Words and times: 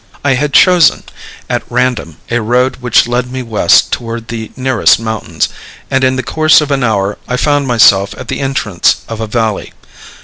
I 0.23 0.33
had 0.33 0.51
chosen, 0.53 1.03
at 1.47 1.61
random, 1.69 2.17
a 2.31 2.41
road 2.41 2.77
which 2.77 3.07
led 3.07 3.31
me 3.31 3.43
west 3.43 3.91
toward 3.91 4.29
the 4.29 4.49
nearest 4.55 4.99
mountains, 4.99 5.47
and 5.91 6.03
in 6.03 6.15
the 6.15 6.23
course 6.23 6.59
of 6.59 6.71
an 6.71 6.83
hour 6.83 7.19
I 7.27 7.37
found 7.37 7.67
myself 7.67 8.15
at 8.17 8.27
the 8.27 8.39
entrance 8.39 9.01
of 9.07 9.19
a 9.21 9.27
valley. 9.27 9.73